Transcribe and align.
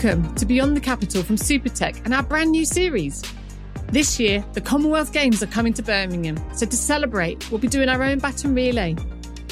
Welcome 0.00 0.32
to 0.36 0.46
Beyond 0.46 0.76
the 0.76 0.80
Capital 0.80 1.24
from 1.24 1.34
Supertech 1.34 2.04
and 2.04 2.14
our 2.14 2.22
brand 2.22 2.52
new 2.52 2.64
series. 2.64 3.20
This 3.88 4.20
year, 4.20 4.44
the 4.52 4.60
Commonwealth 4.60 5.12
Games 5.12 5.42
are 5.42 5.48
coming 5.48 5.72
to 5.72 5.82
Birmingham, 5.82 6.38
so 6.54 6.66
to 6.66 6.76
celebrate, 6.76 7.50
we'll 7.50 7.58
be 7.58 7.66
doing 7.66 7.88
our 7.88 8.00
own 8.04 8.20
baton 8.20 8.54
relay. 8.54 8.94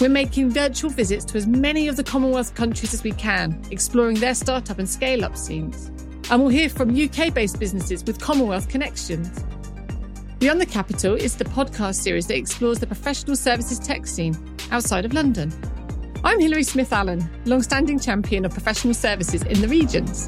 We're 0.00 0.08
making 0.08 0.50
virtual 0.50 0.88
visits 0.88 1.24
to 1.24 1.38
as 1.38 1.48
many 1.48 1.88
of 1.88 1.96
the 1.96 2.04
Commonwealth 2.04 2.54
countries 2.54 2.94
as 2.94 3.02
we 3.02 3.10
can, 3.10 3.60
exploring 3.72 4.20
their 4.20 4.36
startup 4.36 4.78
and 4.78 4.88
scale 4.88 5.24
up 5.24 5.36
scenes. 5.36 5.88
And 6.30 6.40
we'll 6.40 6.50
hear 6.50 6.68
from 6.68 6.94
UK 6.94 7.34
based 7.34 7.58
businesses 7.58 8.04
with 8.04 8.20
Commonwealth 8.20 8.68
connections. 8.68 9.44
Beyond 10.38 10.60
the 10.60 10.66
Capital 10.66 11.16
is 11.16 11.34
the 11.34 11.44
podcast 11.44 11.96
series 11.96 12.28
that 12.28 12.36
explores 12.36 12.78
the 12.78 12.86
professional 12.86 13.34
services 13.34 13.80
tech 13.80 14.06
scene 14.06 14.38
outside 14.70 15.04
of 15.04 15.12
London. 15.12 15.52
I'm 16.26 16.40
Hilary 16.40 16.64
Smith 16.64 16.92
Allen, 16.92 17.30
long-standing 17.44 18.00
champion 18.00 18.44
of 18.44 18.50
professional 18.50 18.94
services 18.94 19.42
in 19.42 19.60
the 19.60 19.68
regions. 19.68 20.26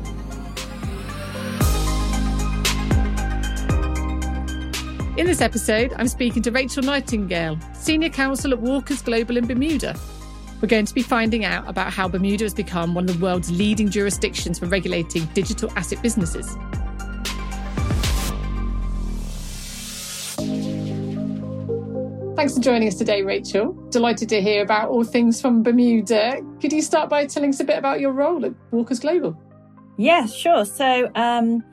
In 5.18 5.26
this 5.26 5.40
episode, 5.40 5.92
I'm 5.96 6.06
speaking 6.06 6.40
to 6.42 6.52
Rachel 6.52 6.84
Nightingale, 6.84 7.58
Senior 7.74 8.10
Counsel 8.10 8.52
at 8.52 8.60
Walkers 8.60 9.02
Global 9.02 9.38
in 9.38 9.48
Bermuda. 9.48 9.98
We're 10.62 10.68
going 10.68 10.86
to 10.86 10.94
be 10.94 11.02
finding 11.02 11.44
out 11.44 11.68
about 11.68 11.92
how 11.92 12.06
Bermuda 12.06 12.44
has 12.44 12.54
become 12.54 12.94
one 12.94 13.08
of 13.08 13.18
the 13.18 13.24
world's 13.24 13.50
leading 13.50 13.90
jurisdictions 13.90 14.60
for 14.60 14.66
regulating 14.66 15.24
digital 15.34 15.68
asset 15.74 16.00
businesses. 16.00 16.56
Thanks 22.38 22.54
for 22.54 22.60
joining 22.60 22.86
us 22.86 22.94
today, 22.94 23.22
Rachel. 23.22 23.72
Delighted 23.90 24.28
to 24.28 24.40
hear 24.40 24.62
about 24.62 24.90
all 24.90 25.02
things 25.02 25.40
from 25.40 25.64
Bermuda. 25.64 26.40
Could 26.60 26.72
you 26.72 26.82
start 26.82 27.10
by 27.10 27.26
telling 27.26 27.50
us 27.50 27.58
a 27.58 27.64
bit 27.64 27.76
about 27.76 27.98
your 27.98 28.12
role 28.12 28.44
at 28.46 28.52
Walkers 28.70 29.00
Global? 29.00 29.36
Yes, 29.96 30.36
sure. 30.36 30.64
So, 30.64 31.10
um, 31.16 31.64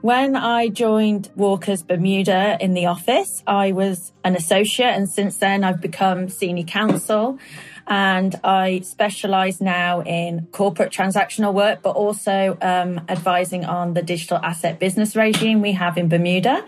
when 0.00 0.34
I 0.34 0.68
joined 0.68 1.30
Walkers 1.36 1.82
Bermuda 1.82 2.56
in 2.58 2.72
the 2.72 2.86
office, 2.86 3.42
I 3.46 3.72
was 3.72 4.14
an 4.24 4.34
associate, 4.34 4.94
and 4.94 5.10
since 5.10 5.36
then 5.36 5.62
I've 5.62 5.82
become 5.82 6.30
senior 6.30 6.64
counsel. 6.64 7.38
And 7.86 8.34
I 8.42 8.80
specialize 8.80 9.60
now 9.60 10.00
in 10.00 10.48
corporate 10.52 10.90
transactional 10.90 11.52
work, 11.52 11.82
but 11.82 11.96
also 11.96 12.56
um, 12.62 13.02
advising 13.10 13.66
on 13.66 13.92
the 13.92 14.00
digital 14.00 14.38
asset 14.38 14.78
business 14.78 15.14
regime 15.14 15.60
we 15.60 15.72
have 15.72 15.98
in 15.98 16.08
Bermuda. 16.08 16.64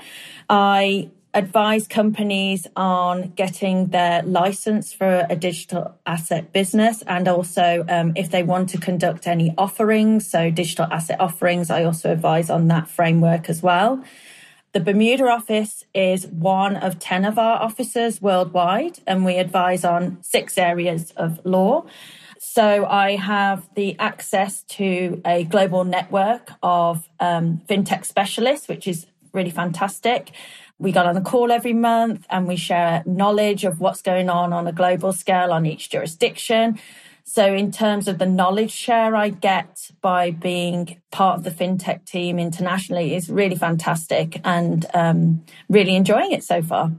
I 0.51 1.11
advise 1.37 1.87
companies 1.87 2.67
on 2.77 3.29
getting 3.37 3.89
their 3.89 4.23
license 4.23 4.95
for 4.95 5.27
a 5.29 5.37
digital 5.37 5.95
asset 6.07 6.51
business 6.51 7.03
and 7.03 7.29
also 7.29 7.85
um, 7.91 8.15
if 8.17 8.31
they 8.31 8.43
want 8.43 8.71
to 8.71 8.79
conduct 8.79 9.27
any 9.27 9.55
offerings, 9.59 10.27
so 10.27 10.51
digital 10.51 10.87
asset 10.91 11.21
offerings, 11.21 11.71
I 11.71 11.85
also 11.85 12.11
advise 12.11 12.49
on 12.49 12.69
that 12.69 12.89
framework 12.89 13.51
as 13.51 13.63
well. 13.63 14.03
The 14.73 14.81
Bermuda 14.81 15.29
office 15.29 15.85
is 15.95 16.27
one 16.27 16.77
of 16.77 16.99
10 16.99 17.27
of 17.27 17.39
our 17.39 17.63
offices 17.63 18.23
worldwide, 18.23 19.01
and 19.07 19.25
we 19.25 19.37
advise 19.37 19.85
on 19.85 20.19
six 20.23 20.57
areas 20.57 21.13
of 21.19 21.45
law. 21.45 21.85
So 22.39 22.87
I 22.87 23.17
have 23.17 23.69
the 23.75 23.99
access 23.99 24.63
to 24.63 25.21
a 25.27 25.45
global 25.45 25.85
network 25.85 26.51
of 26.63 27.09
um, 27.21 27.61
fintech 27.69 28.07
specialists, 28.07 28.69
which 28.69 28.89
is 28.89 29.07
really 29.33 29.51
fantastic. 29.51 30.33
We 30.79 30.93
got 30.93 31.07
on 31.07 31.17
a 31.17 31.23
call 31.23 31.51
every 31.51 31.73
month 31.73 32.27
and 32.29 32.47
we 32.47 32.57
share 32.57 33.03
knowledge 33.07 33.65
of 33.65 33.81
what's 33.81 34.03
going 34.03 34.29
on 34.29 34.53
on 34.53 34.67
a 34.67 34.73
global 34.73 35.13
scale 35.13 35.53
on 35.53 35.65
each 35.65 35.89
jurisdiction. 35.91 36.79
So, 37.25 37.53
in 37.55 37.73
terms 37.73 38.07
of 38.07 38.19
the 38.19 38.27
knowledge 38.27 38.71
share 38.71 39.17
I 39.17 39.31
get 39.31 39.91
by 40.01 40.31
being 40.31 41.01
part 41.11 41.39
of 41.39 41.45
the 41.45 41.51
fintech 41.51 42.05
team 42.05 42.39
internationally, 42.39 43.17
is 43.17 43.29
really 43.29 43.57
fantastic 43.57 44.41
and 44.45 44.87
um, 44.95 45.45
really 45.69 45.97
enjoying 45.97 46.31
it 46.31 46.45
so 46.45 46.63
far. 46.63 46.93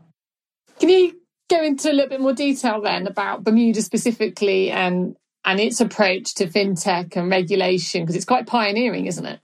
Can 0.79 0.89
you 0.89 1.17
go 1.49 1.63
into 1.63 1.89
a 1.89 1.93
little 1.93 2.09
bit 2.09 2.19
more 2.19 2.33
detail 2.33 2.81
then 2.81 3.07
about 3.07 3.43
Bermuda 3.43 3.81
specifically 3.81 4.69
and 4.69 5.15
and 5.45 5.61
its 5.61 5.79
approach 5.79 6.35
to 6.35 6.47
fintech 6.47 7.15
and 7.15 7.31
regulation 7.31 8.01
because 8.01 8.17
it's 8.17 8.25
quite 8.25 8.47
pioneering, 8.47 9.05
isn't 9.05 9.25
it? 9.25 9.39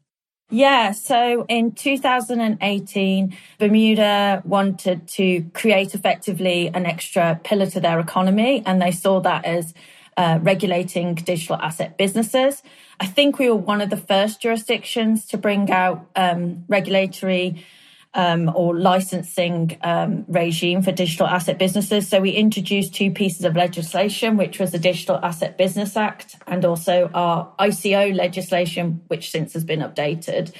Yeah, 0.50 0.92
so 0.92 1.46
in 1.50 1.72
2018, 1.72 3.38
Bermuda 3.58 4.42
wanted 4.46 5.08
to 5.10 5.44
create 5.54 5.96
effectively 5.96 6.68
an 6.68 6.86
extra 6.86 7.40
pillar 7.44 7.66
to 7.68 7.80
their 7.80 8.00
economy, 8.00 8.62
and 8.66 8.82
they 8.82 8.92
saw 8.92 9.20
that 9.22 9.46
as 9.46 9.74
uh, 10.16 10.40
regulating 10.42 11.16
digital 11.16 11.56
asset 11.56 11.98
businesses. 11.98 12.62
I 13.00 13.08
think 13.08 13.40
we 13.40 13.50
were 13.50 13.56
one 13.56 13.82
of 13.82 13.90
the 13.90 13.98
first 13.98 14.42
jurisdictions 14.42 15.26
to 15.28 15.38
bring 15.38 15.72
out 15.72 16.08
um, 16.16 16.66
regulatory 16.68 17.66
um, 18.14 18.52
or 18.56 18.76
licensing 18.78 19.78
um, 19.82 20.26
regime 20.28 20.82
for 20.82 20.92
digital 20.92 21.26
asset 21.26 21.58
businesses. 21.58 22.08
So 22.08 22.22
we 22.22 22.32
introduced 22.32 22.94
two 22.94 23.12
pieces 23.12 23.44
of 23.44 23.56
legislation, 23.56 24.38
which 24.38 24.60
was 24.60 24.72
the 24.72 24.80
Digital 24.80 25.18
Asset 25.18 25.58
Business 25.58 25.98
Act 25.98 26.36
and 26.46 26.64
also 26.64 27.10
our 27.14 27.52
ICO 27.60 28.16
legislation, 28.16 29.02
which 29.08 29.32
since 29.32 29.54
has 29.54 29.64
been 29.64 29.80
updated. 29.80 30.54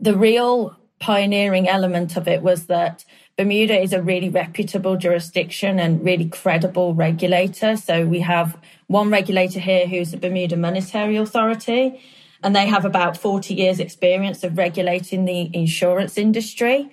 The 0.00 0.16
real 0.16 0.76
pioneering 0.98 1.68
element 1.68 2.16
of 2.16 2.28
it 2.28 2.42
was 2.42 2.66
that 2.66 3.04
Bermuda 3.38 3.80
is 3.80 3.92
a 3.92 4.02
really 4.02 4.28
reputable 4.28 4.96
jurisdiction 4.96 5.78
and 5.78 6.04
really 6.04 6.28
credible 6.28 6.94
regulator. 6.94 7.76
So 7.76 8.06
we 8.06 8.20
have 8.20 8.58
one 8.88 9.10
regulator 9.10 9.58
here 9.58 9.86
who's 9.86 10.10
the 10.10 10.18
Bermuda 10.18 10.56
Monetary 10.56 11.16
Authority 11.16 12.00
and 12.42 12.54
they 12.54 12.66
have 12.66 12.84
about 12.84 13.16
40 13.16 13.54
years 13.54 13.80
experience 13.80 14.44
of 14.44 14.58
regulating 14.58 15.24
the 15.24 15.50
insurance 15.54 16.18
industry. 16.18 16.90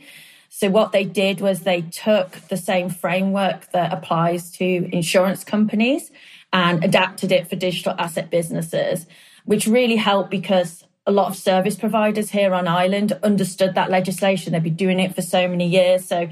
So 0.49 0.69
what 0.69 0.91
they 0.91 1.03
did 1.03 1.41
was 1.41 1.61
they 1.61 1.81
took 1.81 2.31
the 2.49 2.57
same 2.57 2.89
framework 2.89 3.71
that 3.71 3.93
applies 3.93 4.51
to 4.53 4.89
insurance 4.91 5.43
companies 5.43 6.11
and 6.51 6.83
adapted 6.83 7.31
it 7.31 7.47
for 7.47 7.55
digital 7.55 7.93
asset 7.97 8.29
businesses, 8.29 9.05
which 9.45 9.67
really 9.67 9.95
helped 9.95 10.31
because 10.31 10.83
a 11.05 11.11
lot 11.11 11.29
of 11.29 11.35
service 11.35 11.75
providers 11.75 12.31
here 12.31 12.53
on 12.53 12.67
island 12.67 13.17
understood 13.23 13.75
that 13.75 13.89
legislation. 13.89 14.53
They'd 14.53 14.63
been 14.63 14.75
doing 14.75 14.99
it 14.99 15.15
for 15.15 15.21
so 15.21 15.47
many 15.47 15.67
years. 15.67 16.05
So 16.05 16.29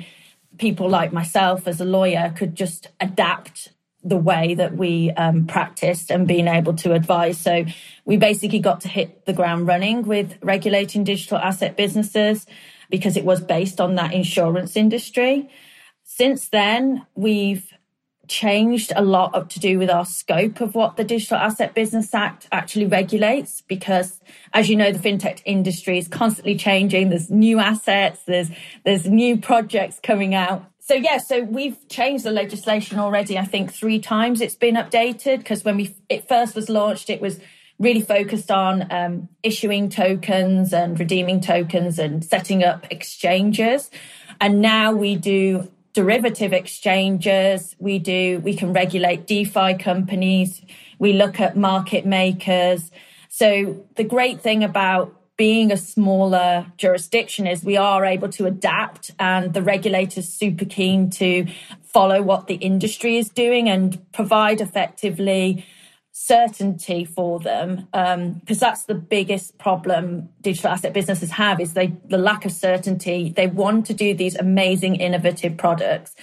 people 0.57 0.89
like 0.89 1.13
myself 1.13 1.67
as 1.67 1.79
a 1.79 1.85
lawyer 1.85 2.33
could 2.35 2.55
just 2.55 2.87
adapt 2.99 3.69
the 4.03 4.17
way 4.17 4.53
that 4.53 4.77
we 4.77 5.11
um, 5.11 5.47
practiced 5.47 6.11
and 6.11 6.27
being 6.27 6.47
able 6.47 6.73
to 6.73 6.93
advise. 6.93 7.37
So 7.37 7.65
we 8.05 8.17
basically 8.17 8.59
got 8.59 8.81
to 8.81 8.87
hit 8.87 9.25
the 9.25 9.33
ground 9.33 9.67
running 9.67 10.03
with 10.03 10.37
regulating 10.41 11.03
digital 11.03 11.37
asset 11.37 11.75
businesses 11.75 12.45
because 12.89 13.17
it 13.17 13.25
was 13.25 13.41
based 13.41 13.81
on 13.81 13.95
that 13.95 14.13
insurance 14.13 14.77
industry. 14.77 15.49
Since 16.03 16.49
then, 16.49 17.05
we've 17.15 17.69
changed 18.27 18.91
a 18.95 19.01
lot 19.01 19.49
to 19.49 19.59
do 19.59 19.79
with 19.79 19.89
our 19.89 20.05
scope 20.05 20.61
of 20.61 20.75
what 20.75 20.97
the 20.97 21.03
Digital 21.03 21.37
Asset 21.37 21.73
Business 21.73 22.13
Act 22.13 22.47
actually 22.51 22.85
regulates 22.85 23.61
because 23.61 24.19
as 24.53 24.69
you 24.69 24.75
know 24.75 24.91
the 24.91 24.99
fintech 24.99 25.41
industry 25.45 25.97
is 25.97 26.07
constantly 26.07 26.55
changing 26.55 27.09
there's 27.09 27.29
new 27.29 27.59
assets 27.59 28.21
there's 28.25 28.49
there's 28.83 29.07
new 29.07 29.37
projects 29.37 29.99
coming 30.03 30.35
out 30.35 30.65
so 30.87 30.93
yeah, 30.93 31.17
so 31.17 31.41
we've 31.41 31.77
changed 31.89 32.23
the 32.23 32.31
legislation 32.31 32.97
already. 32.97 33.37
I 33.37 33.43
think 33.43 33.73
three 33.73 33.99
times 33.99 34.39
it's 34.39 34.55
been 34.55 34.75
updated 34.75 35.39
because 35.39 35.65
when 35.65 35.75
we 35.75 35.93
it 36.07 36.29
first 36.29 36.55
was 36.55 36.69
launched, 36.69 37.09
it 37.09 37.19
was 37.19 37.41
really 37.77 37.99
focused 37.99 38.49
on 38.49 38.89
um, 38.89 39.27
issuing 39.43 39.89
tokens 39.89 40.71
and 40.71 40.97
redeeming 40.97 41.41
tokens 41.41 41.99
and 41.99 42.23
setting 42.23 42.63
up 42.63 42.87
exchanges. 42.89 43.91
And 44.39 44.61
now 44.61 44.93
we 44.93 45.17
do 45.17 45.69
derivative 45.91 46.53
exchanges. 46.53 47.75
We 47.79 47.99
do 47.99 48.39
we 48.39 48.55
can 48.55 48.71
regulate 48.71 49.27
DeFi 49.27 49.73
companies. 49.73 50.61
We 50.99 51.11
look 51.11 51.41
at 51.41 51.57
market 51.57 52.05
makers. 52.05 52.91
So 53.27 53.85
the 53.97 54.05
great 54.05 54.39
thing 54.39 54.63
about 54.63 55.16
being 55.37 55.71
a 55.71 55.77
smaller 55.77 56.65
jurisdiction 56.77 57.45
is 57.45 57.63
we 57.63 57.77
are 57.77 58.03
able 58.03 58.27
to 58.27 58.47
adapt 58.47 59.11
and 59.19 59.53
the 59.53 59.61
regulators 59.61 60.27
super 60.27 60.65
keen 60.65 61.11
to 61.11 61.45
follow 61.83 62.21
what 62.23 62.47
the 62.47 62.55
industry 62.55 63.17
is 63.17 63.29
doing 63.29 63.69
and 63.69 64.11
provide 64.11 64.59
effectively 64.59 65.63
certainty 66.11 67.05
for 67.05 67.39
them. 67.39 67.87
Because 67.91 68.61
um, 68.63 68.67
that's 68.67 68.85
the 68.85 68.95
biggest 68.95 69.59
problem 69.59 70.29
digital 70.41 70.71
asset 70.71 70.91
businesses 70.91 71.29
have 71.29 71.61
is 71.61 71.73
they 71.73 71.93
the 72.05 72.17
lack 72.17 72.43
of 72.43 72.51
certainty. 72.51 73.31
They 73.35 73.45
want 73.45 73.85
to 73.85 73.93
do 73.93 74.15
these 74.15 74.35
amazing 74.35 74.95
innovative 74.95 75.55
products 75.55 76.15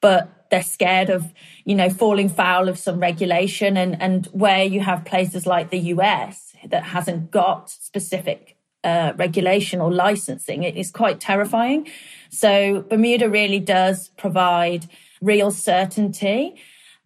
but 0.00 0.46
they're 0.50 0.62
scared 0.62 1.10
of 1.10 1.32
you 1.64 1.74
know 1.74 1.90
falling 1.90 2.28
foul 2.28 2.68
of 2.68 2.78
some 2.78 2.98
regulation 3.00 3.76
and 3.76 4.00
and 4.00 4.26
where 4.26 4.64
you 4.64 4.80
have 4.80 5.04
places 5.04 5.46
like 5.46 5.70
the 5.70 5.78
US 5.78 6.54
that 6.66 6.84
hasn't 6.84 7.30
got 7.30 7.70
specific 7.70 8.56
uh, 8.84 9.12
regulation 9.16 9.80
or 9.80 9.92
licensing. 9.92 10.62
It 10.62 10.76
is 10.76 10.90
quite 10.90 11.20
terrifying. 11.20 11.88
So 12.30 12.82
Bermuda 12.82 13.28
really 13.28 13.60
does 13.60 14.08
provide 14.16 14.86
real 15.20 15.50
certainty. 15.50 16.56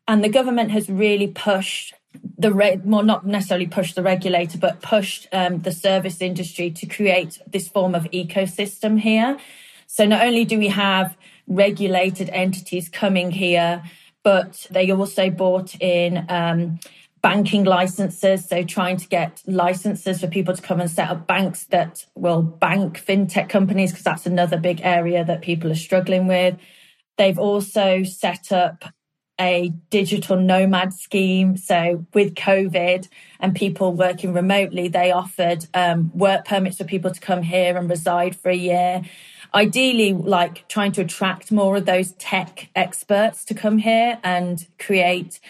And 0.07 0.23
the 0.23 0.29
government 0.29 0.71
has 0.71 0.89
really 0.89 1.29
pushed 1.29 1.95
the 2.39 2.53
re- 2.53 2.81
well, 2.85 3.03
not 3.03 3.27
necessarily 3.27 3.67
pushed 3.67 3.95
the 3.97 4.03
regulator, 4.03 4.59
but 4.59 4.83
pushed 4.83 5.27
um, 5.33 5.63
the 5.63 5.73
service 5.73 6.21
industry 6.21 6.71
to 6.71 6.87
create 6.87 7.39
this 7.47 7.69
form 7.69 7.95
of 7.95 8.05
ecosystem 8.05 9.01
here. 9.01 9.39
So 9.87 10.05
not 10.05 10.23
only 10.23 10.45
do 10.45 10.59
we 10.59 10.69
have 10.69 11.17
regulated 11.47 12.31
entities 12.31 12.89
coming 12.89 13.31
here, 13.31 13.83
but 14.23 14.67
they 14.71 14.91
also 14.91 15.31
brought 15.31 15.75
in 15.81 16.25
um, 16.29 16.81
banking 17.25 17.65
licenses. 17.65 18.47
So 18.47 18.63
trying 18.65 18.99
to 18.99 19.09
get 19.09 19.41
licenses 19.47 20.21
for 20.21 20.27
people 20.27 20.55
to 20.55 20.61
come 20.61 20.79
and 20.79 20.91
set 20.91 21.09
up 21.09 21.27
banks 21.27 21.65
that 21.71 22.05
will 22.15 22.43
bank 22.43 23.03
fintech 23.03 23.49
companies, 23.49 23.93
because 23.93 24.05
that's 24.05 24.27
another 24.27 24.59
big 24.59 24.83
area 24.83 25.25
that 25.25 25.41
people 25.41 25.73
are 25.73 25.83
struggling 25.89 26.27
with. 26.27 26.55
They've 27.17 27.39
also 27.39 28.03
set 28.03 28.53
up 28.53 28.85
a 29.41 29.73
digital 29.89 30.37
nomad 30.37 30.93
scheme. 30.93 31.57
So 31.57 32.05
with 32.13 32.35
COVID 32.35 33.09
and 33.41 33.57
people 33.57 33.95
working 33.95 34.35
remotely, 34.35 34.89
they 34.89 35.11
offered 35.11 35.67
um, 35.73 36.13
work 36.15 36.45
permits 36.45 36.77
for 36.77 36.85
people 36.85 37.11
to 37.11 37.21
come 37.21 37.43
here 37.43 37.79
and 37.79 37.89
reside 37.89 38.37
for 38.37 38.51
a 38.51 38.55
year. 38.55 39.03
Ideally, 39.55 40.13
like 40.13 40.69
trying 40.69 40.93
to 40.93 41.01
attract 41.01 41.51
more 41.51 41.77
of 41.77 41.87
those 41.87 42.13
tech 42.13 42.69
experts 42.75 43.45
to 43.47 43.55
come 43.55 43.79
here 43.79 44.19
and 44.23 44.67
create 44.79 45.41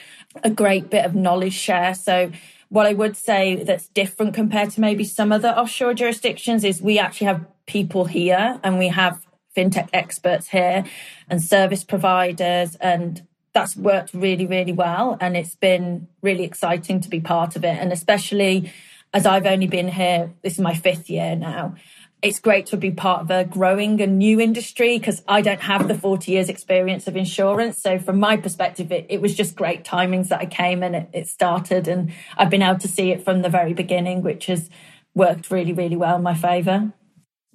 a 0.43 0.51
great 0.51 0.91
bit 0.91 1.05
of 1.05 1.15
knowledge 1.15 1.55
share. 1.55 1.95
So 1.95 2.33
what 2.69 2.87
I 2.87 2.93
would 2.93 3.17
say 3.17 3.63
that's 3.63 3.89
different 3.89 4.35
compared 4.35 4.71
to 4.71 4.81
maybe 4.81 5.05
some 5.05 5.33
other 5.33 5.51
offshore 5.51 5.95
jurisdictions 5.95 6.65
is 6.65 6.83
we 6.83 6.99
actually 6.99 7.29
have 7.29 7.47
people 7.67 8.07
here 8.07 8.59
and 8.63 8.79
we 8.79 8.89
have 8.89 9.25
fintech 9.57 9.89
experts 9.93 10.49
here 10.49 10.85
and 11.29 11.43
service 11.43 11.85
providers 11.85 12.77
and 12.77 13.27
that's 13.53 13.77
worked 13.77 14.13
really, 14.13 14.47
really 14.47 14.73
well. 14.73 15.17
And 15.21 15.37
it's 15.37 15.55
been 15.55 16.09
really 16.23 16.43
exciting 16.43 17.01
to 17.01 17.09
be 17.09 17.21
part 17.21 17.55
of 17.55 17.65
it. 17.65 17.79
And 17.79 17.93
especially 17.93 18.73
as 19.13 19.27
I've 19.27 19.47
only 19.47 19.69
been 19.69 19.89
here, 19.89 20.33
this 20.43 20.55
is 20.55 20.61
my 20.61 20.75
fifth 20.75 21.09
year 21.09 21.37
now. 21.37 21.77
It's 22.25 22.41
great 22.41 22.65
to 22.67 22.79
be 22.79 22.91
part 22.91 23.21
of 23.21 23.31
a 23.31 23.45
growing 23.45 24.01
and 24.01 24.19
new 24.19 24.41
industry 24.41 24.99
because 24.99 25.23
I 25.29 25.43
don't 25.43 25.61
have 25.61 25.89
the 25.89 25.95
40 25.95 26.33
years 26.33 26.49
experience 26.49 27.07
of 27.07 27.17
insurance. 27.17 27.77
So 27.77 27.99
from 27.99 28.19
my 28.19 28.39
perspective, 28.39 28.91
it, 28.91 29.05
it 29.11 29.21
was 29.21 29.35
just 29.35 29.55
great 29.55 29.85
timings 29.85 30.29
that 30.29 30.41
I 30.41 30.47
came 30.47 30.83
and 30.83 30.97
it, 30.97 31.11
it 31.13 31.29
started 31.29 31.87
and 31.87 32.13
I've 32.39 32.49
been 32.49 32.63
able 32.63 32.81
to 32.81 32.89
see 32.89 33.11
it 33.11 33.23
from 33.23 33.43
the 33.43 33.51
very 33.51 33.75
beginning, 33.75 34.23
which 34.23 34.47
has 34.47 34.71
worked 35.15 35.51
really, 35.51 35.75
really 35.75 35.97
well 35.97 36.17
in 36.17 36.23
my 36.23 36.35
favour. 36.35 36.95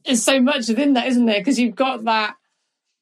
There's 0.05 0.21
so 0.21 0.39
much 0.39 0.67
within 0.67 0.93
that, 0.93 1.07
isn't 1.07 1.25
there? 1.25 1.39
Because 1.39 1.59
you've 1.59 1.75
got 1.75 2.03
that 2.03 2.35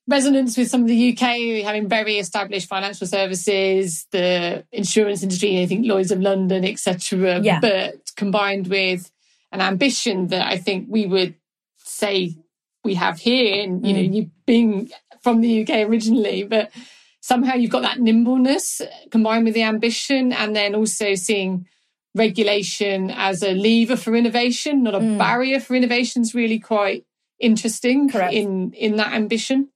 resonance 0.07 0.57
with 0.57 0.69
some 0.69 0.83
of 0.83 0.87
the 0.87 1.11
UK 1.11 1.65
having 1.65 1.89
very 1.89 2.17
established 2.17 2.69
financial 2.69 3.05
services, 3.05 4.07
the 4.11 4.65
insurance 4.71 5.21
industry, 5.21 5.61
I 5.61 5.65
think 5.65 5.85
Lloyd's 5.85 6.11
of 6.11 6.21
London, 6.21 6.63
etc. 6.63 7.41
Yeah. 7.41 7.59
But 7.59 8.13
combined 8.15 8.67
with 8.67 9.11
an 9.51 9.61
ambition 9.61 10.27
that 10.27 10.47
I 10.47 10.57
think 10.57 10.87
we 10.89 11.05
would 11.05 11.35
say 11.97 12.35
we 12.83 12.95
have 12.95 13.19
here, 13.19 13.63
and 13.63 13.85
you 13.85 13.94
mm. 13.94 13.95
know, 13.95 14.13
you 14.15 14.31
being 14.45 14.89
from 15.21 15.41
the 15.41 15.61
UK 15.61 15.88
originally, 15.89 16.44
but 16.44 16.71
somehow 17.21 17.55
you've 17.55 17.71
got 17.71 17.81
that 17.81 17.99
nimbleness 17.99 18.81
combined 19.11 19.45
with 19.45 19.53
the 19.53 19.63
ambition, 19.63 20.31
and 20.31 20.55
then 20.55 20.75
also 20.75 21.15
seeing 21.15 21.67
regulation 22.15 23.11
as 23.11 23.44
a 23.44 23.53
lever 23.53 23.95
for 23.95 24.15
innovation, 24.15 24.83
not 24.83 24.95
a 24.95 24.99
mm. 24.99 25.17
barrier 25.17 25.59
for 25.59 25.75
innovation, 25.75 26.21
is 26.21 26.33
really 26.33 26.59
quite 26.59 27.05
interesting 27.39 28.09
Correct. 28.09 28.33
in 28.33 28.73
in 28.73 28.95
that 28.97 29.13
ambition. 29.13 29.69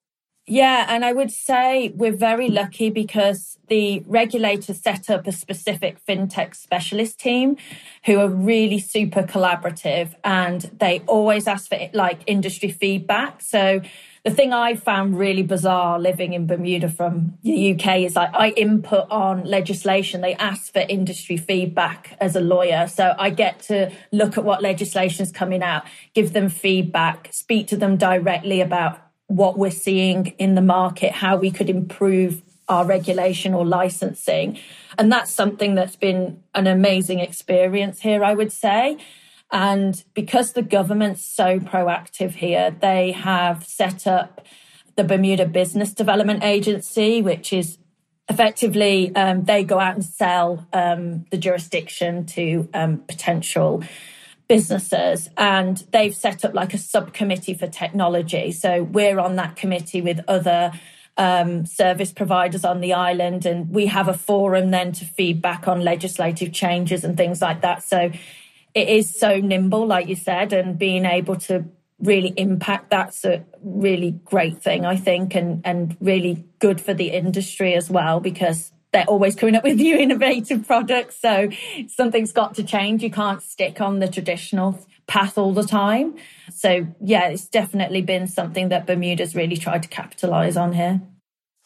Yeah, 0.52 0.86
and 0.90 1.06
I 1.06 1.14
would 1.14 1.32
say 1.32 1.94
we're 1.96 2.12
very 2.12 2.50
lucky 2.50 2.90
because 2.90 3.58
the 3.70 4.04
regulator 4.06 4.74
set 4.74 5.10
up 5.10 5.26
a 5.26 5.32
specific 5.32 6.06
fintech 6.06 6.58
specialist 6.58 7.22
team 7.22 7.56
who 8.04 8.20
are 8.20 8.28
really 8.28 8.78
super 8.78 9.24
collaborative 9.24 10.14
and 10.26 10.64
they 10.78 11.04
always 11.08 11.48
ask 11.48 11.70
for 11.70 11.80
like 11.94 12.24
industry 12.28 12.70
feedback. 12.70 13.42
So 13.42 13.80
the 14.26 14.32
thing 14.32 14.52
I 14.52 14.76
found 14.76 15.18
really 15.18 15.42
bizarre 15.42 15.98
living 15.98 16.34
in 16.34 16.48
Bermuda 16.48 16.90
from 16.90 17.38
the 17.44 17.74
UK 17.74 18.00
is 18.00 18.18
like 18.18 18.32
I 18.34 18.50
input 18.50 19.10
on 19.10 19.46
legislation. 19.46 20.20
They 20.20 20.34
ask 20.36 20.74
for 20.74 20.80
industry 20.80 21.38
feedback 21.38 22.18
as 22.20 22.36
a 22.36 22.42
lawyer. 22.42 22.90
So 22.90 23.16
I 23.18 23.30
get 23.30 23.62
to 23.70 23.90
look 24.12 24.38
at 24.38 24.44
what 24.44 24.62
legislation 24.62 25.24
is 25.24 25.32
coming 25.32 25.64
out, 25.64 25.84
give 26.14 26.34
them 26.34 26.50
feedback, 26.50 27.30
speak 27.32 27.68
to 27.68 27.78
them 27.78 27.96
directly 27.96 28.60
about 28.60 29.11
what 29.36 29.58
we're 29.58 29.72
seeing 29.72 30.28
in 30.38 30.56
the 30.56 30.62
market, 30.62 31.12
how 31.12 31.38
we 31.38 31.52
could 31.52 31.70
improve 31.70 32.42
our 32.68 32.86
regulation 32.86 33.54
or 33.54 33.66
licensing. 33.66 34.58
And 34.98 35.12
that's 35.12 35.32
something 35.32 35.76
that's 35.76 35.96
been 35.96 36.44
an 36.54 36.68
amazing 36.68 37.20
experience 37.20 38.02
here, 38.02 38.24
I 38.24 38.34
would 38.34 38.52
say. 38.52 38.98
And 39.52 40.02
because 40.14 40.54
the 40.54 40.62
government's 40.62 41.26
so 41.26 41.60
proactive 41.60 42.32
here, 42.32 42.72
they 42.72 43.12
have 43.12 43.66
set 43.66 44.08
up 44.08 44.46
the 44.96 45.04
Bermuda 45.04 45.46
Business 45.46 45.94
Development 45.94 46.44
Agency, 46.44 47.22
which 47.22 47.52
is 47.54 47.78
effectively 48.30 49.14
um, 49.16 49.44
they 49.44 49.64
go 49.64 49.80
out 49.80 49.96
and 49.96 50.06
sell 50.06 50.66
um, 50.72 51.26
the 51.32 51.38
jurisdiction 51.38 52.26
to 52.28 52.70
um, 52.74 53.00
potential 53.08 53.84
businesses 54.52 55.30
and 55.38 55.78
they've 55.92 56.14
set 56.14 56.44
up 56.44 56.54
like 56.54 56.74
a 56.74 56.78
subcommittee 56.78 57.54
for 57.54 57.68
technology. 57.68 58.52
So 58.52 58.84
we're 58.84 59.18
on 59.18 59.38
that 59.38 59.56
committee 59.56 60.02
with 60.02 60.20
other 60.28 60.74
um, 61.16 61.66
service 61.66 62.12
providers 62.12 62.66
on 62.66 62.82
the 62.82 62.94
island, 62.94 63.46
and 63.46 63.70
we 63.70 63.86
have 63.86 64.08
a 64.08 64.14
forum 64.14 64.72
then 64.72 64.92
to 64.94 65.06
feedback 65.06 65.68
on 65.68 65.82
legislative 65.82 66.52
changes 66.52 67.04
and 67.04 67.16
things 67.16 67.42
like 67.42 67.62
that. 67.62 67.84
So 67.84 68.12
it 68.74 68.90
is 68.90 69.14
so 69.14 69.40
nimble, 69.40 69.86
like 69.86 70.08
you 70.08 70.16
said, 70.16 70.52
and 70.52 70.78
being 70.78 71.06
able 71.06 71.38
to 71.48 71.66
really 72.00 72.34
impact 72.36 72.90
that's 72.90 73.24
a 73.24 73.46
really 73.62 74.12
great 74.26 74.62
thing, 74.62 74.86
I 74.86 74.98
think, 74.98 75.36
and 75.36 75.62
and 75.64 75.96
really 76.02 76.44
good 76.60 76.82
for 76.82 76.94
the 76.94 77.12
industry 77.12 77.74
as 77.76 77.90
well 77.90 78.20
because 78.20 78.72
they're 78.92 79.06
always 79.06 79.36
coming 79.36 79.56
up 79.56 79.64
with 79.64 79.78
new 79.78 79.96
innovative 79.96 80.68
products. 80.68 81.20
So 81.20 81.50
something's 81.88 82.32
got 82.32 82.56
to 82.56 82.64
change. 82.64 83.04
You 83.04 83.12
can't 83.12 83.42
stick 83.42 83.80
on 83.82 84.00
the 84.00 84.08
traditional 84.08 84.80
path 85.08 85.38
all 85.38 85.54
the 85.54 85.64
time. 85.64 86.16
So 86.54 86.88
yeah, 87.02 87.28
it's 87.30 87.48
definitely 87.48 88.02
been 88.02 88.28
something 88.28 88.70
that 88.70 88.86
Bermuda's 88.86 89.36
really 89.36 89.58
tried 89.58 89.84
to 89.84 89.90
capitalize 89.90 90.58
on 90.58 90.74
here. 90.74 91.02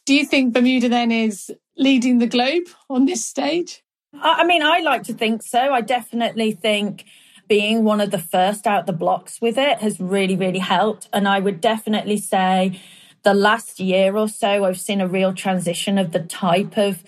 Do 0.05 0.13
you 0.13 0.25
think 0.25 0.53
Bermuda 0.53 0.89
then 0.89 1.11
is 1.11 1.51
leading 1.77 2.19
the 2.19 2.27
globe 2.27 2.63
on 2.89 3.05
this 3.05 3.25
stage? 3.25 3.81
I 4.13 4.45
mean, 4.45 4.61
I 4.61 4.79
like 4.79 5.03
to 5.03 5.13
think 5.13 5.43
so. 5.43 5.73
I 5.73 5.81
definitely 5.81 6.51
think 6.51 7.05
being 7.47 7.83
one 7.83 8.01
of 8.01 8.11
the 8.11 8.19
first 8.19 8.65
out 8.65 8.85
the 8.85 8.93
blocks 8.93 9.41
with 9.41 9.57
it 9.57 9.79
has 9.79 9.99
really, 9.99 10.35
really 10.35 10.59
helped. 10.59 11.09
And 11.11 11.27
I 11.27 11.39
would 11.39 11.59
definitely 11.61 12.17
say 12.17 12.79
the 13.25 13.33
last 13.33 13.79
year 13.79 14.15
or 14.15 14.29
so, 14.29 14.63
I've 14.65 14.79
seen 14.79 15.01
a 15.01 15.07
real 15.07 15.33
transition 15.33 15.97
of 15.97 16.11
the 16.11 16.19
type 16.19 16.77
of 16.77 17.03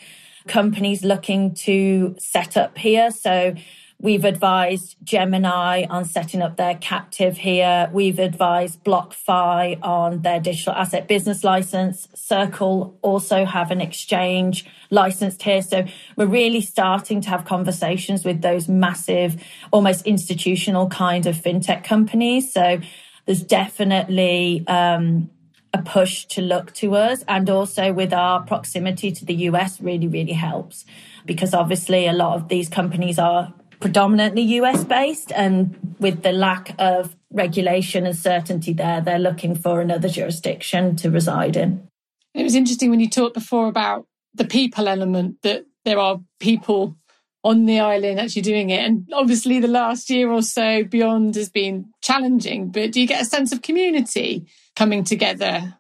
companies 0.48 1.04
looking 1.04 1.54
to 1.54 2.16
set 2.18 2.58
up 2.58 2.76
here. 2.78 3.12
So 3.12 3.54
we've 4.00 4.26
advised 4.26 4.96
Gemini 5.04 5.86
on 5.88 6.06
setting 6.06 6.42
up 6.42 6.58
their 6.58 6.74
captive 6.74 7.38
here. 7.38 7.88
We've 7.94 8.18
advised 8.18 8.84
BlockFi 8.84 9.80
on 9.84 10.24
their 10.24 10.40
digital 10.40 10.74
asset 10.74 11.08
business 11.08 11.44
license. 11.44 12.08
Circle 12.16 12.98
also 13.04 13.46
have 13.46 13.70
an 13.70 13.80
exchange 13.80 14.66
licensed 14.90 15.44
here. 15.44 15.62
So 15.62 15.86
we're 16.16 16.26
really 16.26 16.62
starting 16.62 17.22
to 17.22 17.30
have 17.30 17.46
conversations 17.46 18.26
with 18.26 18.42
those 18.42 18.68
massive, 18.68 19.40
almost 19.72 20.08
institutional 20.08 20.90
kind 20.90 21.28
of 21.28 21.36
fintech 21.36 21.84
companies. 21.84 22.52
So 22.52 22.80
there's 23.28 23.44
definitely 23.44 24.66
um, 24.68 25.30
a 25.78 25.82
push 25.84 26.26
to 26.26 26.42
look 26.42 26.74
to 26.74 26.96
us. 26.96 27.24
And 27.28 27.50
also 27.50 27.94
with 27.94 28.14
our 28.14 28.42
proximity 28.42 29.12
to 29.12 29.26
the 29.26 29.36
US 29.50 29.82
really, 29.82 30.08
really 30.08 30.34
helps 30.34 30.86
because 31.26 31.54
obviously 31.54 32.08
a 32.08 32.14
lot 32.14 32.36
of 32.36 32.48
these 32.48 32.70
companies 32.70 33.20
are 33.20 33.54
predominantly 33.80 34.42
US 34.60 34.84
based. 34.84 35.32
And 35.34 35.96
with 36.00 36.24
the 36.24 36.32
lack 36.32 36.76
of 36.80 37.16
regulation 37.32 38.06
and 38.06 38.16
certainty 38.16 38.74
there, 38.74 39.02
they're 39.02 39.20
looking 39.20 39.56
for 39.56 39.82
another 39.82 40.10
jurisdiction 40.10 40.96
to 40.98 41.12
reside 41.12 41.56
in. 41.56 41.88
It 42.34 42.44
was 42.44 42.56
interesting 42.56 42.90
when 42.90 43.00
you 43.00 43.10
talked 43.10 43.34
before 43.34 43.68
about 43.68 44.06
the 44.34 44.46
people 44.46 44.88
element 44.88 45.38
that 45.44 45.66
there 45.86 46.00
are 46.00 46.20
people 46.40 46.96
on 47.44 47.66
the 47.66 47.80
island 47.80 48.20
actually 48.20 48.42
doing 48.42 48.70
it. 48.70 48.86
And 48.86 49.08
obviously, 49.14 49.60
the 49.60 49.68
last 49.68 50.10
year 50.10 50.30
or 50.32 50.42
so 50.42 50.84
beyond 50.84 51.36
has 51.36 51.50
been 51.50 51.86
challenging, 52.02 52.70
but 52.70 52.92
do 52.92 53.02
you 53.02 53.08
get 53.08 53.22
a 53.22 53.26
sense 53.26 53.52
of 53.52 53.62
community 53.62 54.46
coming 54.78 55.04
together? 55.04 55.76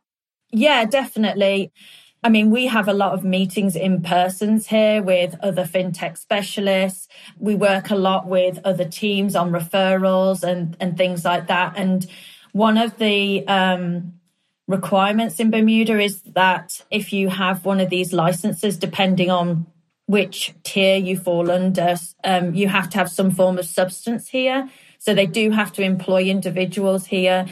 Yeah, 0.51 0.86
definitely. 0.86 1.72
I 2.24 2.30
mean, 2.30 2.50
we 2.50 2.66
have 2.66 2.88
a 2.88 2.94
lot 2.94 3.13
of 3.13 3.24
meetings 3.24 3.75
in 3.75 4.01
persons 4.01 4.68
here 4.68 5.04
with 5.04 5.36
other 5.42 5.66
fintech 5.66 6.18
specialists. 6.18 7.08
We 7.38 7.54
work 7.54 7.92
a 7.92 7.96
lot 7.96 8.27
with 8.27 8.60
other 8.66 8.86
teams 8.86 9.36
on 9.36 9.51
referrals 9.51 10.44
and, 10.44 10.75
and 10.80 10.98
things 10.98 11.24
like 11.24 11.48
that. 11.48 11.74
And 11.77 12.08
one 12.54 12.80
of 12.80 12.98
the 12.98 13.48
um, 13.48 14.13
requirements 14.68 15.39
in 15.39 15.51
Bermuda 15.51 16.00
is 16.00 16.24
that 16.24 16.84
if 16.89 17.13
you 17.13 17.30
have 17.30 17.66
one 17.66 17.80
of 17.80 17.92
these 17.92 18.13
licenses, 18.13 18.77
depending 18.77 19.30
on 19.30 19.68
which 20.08 20.54
tier 20.63 20.96
you 20.96 21.18
fall 21.18 21.51
under. 21.51 21.96
Um, 22.24 22.56
you 22.56 22.70
have 22.70 22.89
to 22.92 22.98
have 22.98 23.12
some 23.12 23.30
form 23.30 23.60
of 23.60 23.66
substance 23.66 24.30
here. 24.30 24.70
So 25.00 25.13
they 25.13 25.25
do 25.25 25.51
have 25.51 25.72
to 25.74 25.84
employ 25.84 26.24
individuals 26.24 27.06
here. 27.06 27.46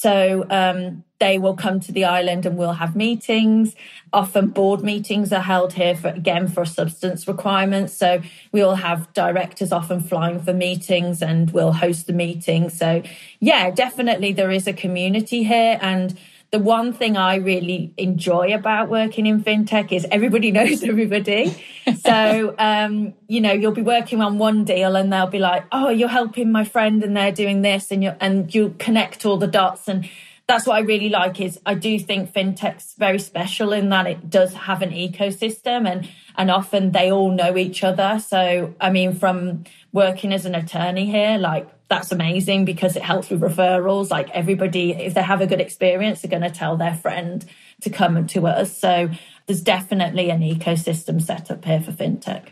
So 0.00 0.46
um, 0.48 1.04
they 1.18 1.38
will 1.38 1.54
come 1.54 1.78
to 1.80 1.92
the 1.92 2.06
island 2.06 2.46
and 2.46 2.56
we'll 2.56 2.72
have 2.72 2.96
meetings. 2.96 3.76
Often 4.14 4.46
board 4.46 4.82
meetings 4.82 5.30
are 5.30 5.42
held 5.42 5.74
here 5.74 5.94
for 5.94 6.08
again 6.08 6.48
for 6.48 6.64
substance 6.64 7.28
requirements. 7.28 7.92
So 7.92 8.22
we'll 8.50 8.76
have 8.76 9.12
directors 9.12 9.72
often 9.72 10.00
flying 10.00 10.40
for 10.40 10.54
meetings 10.54 11.20
and 11.20 11.50
we'll 11.50 11.72
host 11.72 12.06
the 12.06 12.14
meeting. 12.14 12.70
So 12.70 13.02
yeah, 13.40 13.70
definitely 13.70 14.32
there 14.32 14.50
is 14.50 14.66
a 14.66 14.72
community 14.72 15.42
here 15.42 15.78
and 15.82 16.18
the 16.50 16.58
one 16.58 16.92
thing 16.92 17.16
I 17.16 17.36
really 17.36 17.94
enjoy 17.96 18.52
about 18.54 18.88
working 18.88 19.26
in 19.26 19.42
fintech 19.42 19.92
is 19.92 20.06
everybody 20.10 20.50
knows 20.58 20.82
everybody. 20.82 21.56
so, 22.00 22.54
um, 22.58 23.14
you 23.28 23.40
know, 23.40 23.52
you'll 23.52 23.72
be 23.72 23.82
working 23.82 24.20
on 24.20 24.38
one 24.38 24.64
deal 24.64 24.96
and 24.96 25.12
they'll 25.12 25.28
be 25.28 25.38
like, 25.38 25.64
"Oh, 25.70 25.90
you're 25.90 26.08
helping 26.08 26.50
my 26.50 26.64
friend, 26.64 27.02
and 27.04 27.16
they're 27.16 27.32
doing 27.32 27.62
this," 27.62 27.90
and 27.90 28.02
you 28.02 28.14
and 28.20 28.52
you'll 28.54 28.74
connect 28.78 29.24
all 29.24 29.36
the 29.36 29.46
dots. 29.46 29.86
And 29.88 30.08
that's 30.48 30.66
what 30.66 30.76
I 30.76 30.80
really 30.80 31.08
like. 31.08 31.40
Is 31.40 31.60
I 31.64 31.74
do 31.74 31.98
think 31.98 32.32
fintech's 32.32 32.94
very 32.98 33.20
special 33.20 33.72
in 33.72 33.90
that 33.90 34.06
it 34.08 34.28
does 34.28 34.52
have 34.54 34.82
an 34.82 34.90
ecosystem, 34.90 35.88
and 35.88 36.08
and 36.36 36.50
often 36.50 36.90
they 36.90 37.12
all 37.12 37.30
know 37.30 37.56
each 37.56 37.84
other. 37.84 38.18
So, 38.18 38.74
I 38.80 38.90
mean, 38.90 39.14
from 39.14 39.64
working 39.92 40.32
as 40.32 40.46
an 40.46 40.56
attorney 40.56 41.06
here, 41.06 41.38
like 41.38 41.68
that's 41.90 42.12
amazing 42.12 42.64
because 42.64 42.96
it 42.96 43.02
helps 43.02 43.28
with 43.28 43.40
referrals. 43.40 44.10
Like 44.10 44.30
everybody, 44.30 44.92
if 44.92 45.12
they 45.12 45.22
have 45.22 45.40
a 45.40 45.46
good 45.46 45.60
experience, 45.60 46.22
they're 46.22 46.30
going 46.30 46.50
to 46.50 46.56
tell 46.56 46.76
their 46.76 46.94
friend 46.94 47.44
to 47.82 47.90
come 47.90 48.26
to 48.28 48.46
us. 48.46 48.78
So 48.78 49.10
there's 49.46 49.60
definitely 49.60 50.30
an 50.30 50.40
ecosystem 50.40 51.20
set 51.20 51.50
up 51.50 51.64
here 51.64 51.80
for 51.80 51.90
fintech. 51.90 52.50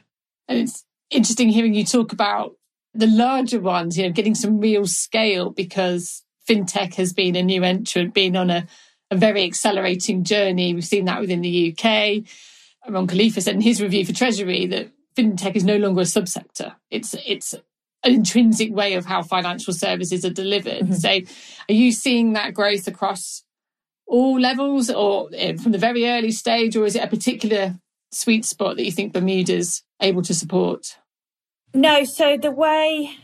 And 0.49 0.59
it's 0.59 0.85
interesting 1.11 1.51
hearing 1.51 1.73
you 1.73 1.85
talk 1.85 2.13
about 2.13 2.57
the 2.95 3.07
larger 3.07 3.61
ones, 3.61 3.97
you 3.97 4.05
know, 4.05 4.13
getting 4.13 4.35
some 4.35 4.59
real 4.59 4.87
scale 4.87 5.51
because 5.51 6.25
fintech 6.49 6.95
has 6.97 7.13
been 7.13 7.37
a 7.37 7.43
new 7.43 7.63
entrant, 7.63 8.15
been 8.15 8.37
on 8.37 8.51
a, 8.51 8.67
a 9.13 9.17
very 9.17 9.45
accelerating 9.45 10.25
journey. 10.25 10.75
We've 10.75 10.85
seen 10.85 11.05
that 11.05 11.21
within 11.21 11.43
the 11.43 11.73
UK. 11.73 12.25
Ron 12.89 13.07
Kalifa 13.07 13.41
said 13.41 13.55
in 13.55 13.61
his 13.61 13.81
review 13.81 14.05
for 14.05 14.13
Treasury 14.13 14.67
that 14.67 14.91
fintech 15.15 15.55
is 15.55 15.65
no 15.65 15.77
longer 15.77 16.01
a 16.01 16.05
subsector. 16.05 16.75
It's 16.91 17.15
it's 17.25 17.55
an 18.05 18.15
intrinsic 18.15 18.73
way 18.73 18.95
of 18.95 19.05
how 19.05 19.23
financial 19.23 19.73
services 19.73 20.25
are 20.25 20.31
delivered. 20.31 20.85
Mm-hmm. 20.85 20.93
So, 20.95 21.21
are 21.69 21.75
you 21.75 21.93
seeing 21.93 22.35
that 22.35 22.55
growth 22.55 22.87
across 22.87 23.43
all 24.07 24.39
levels, 24.39 24.91
or 24.91 25.29
eh, 25.35 25.57
from 25.57 25.73
the 25.73 25.79
very 25.79 26.09
early 26.09 26.33
stage, 26.33 26.77
or 26.77 26.87
is 26.87 26.97
it 26.97 27.05
a 27.05 27.09
particular 27.09 27.79
sweet 28.11 28.45
spot 28.45 28.77
that 28.77 28.85
you 28.85 28.93
think 28.93 29.13
Bermuda's 29.13 29.83
able 30.01 30.23
to 30.23 30.35
support? 30.35 30.97
No. 31.75 32.05
So 32.05 32.37
the 32.37 32.51
way 32.51 33.17